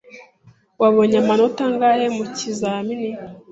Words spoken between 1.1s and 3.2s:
amanota angahe mu kizamini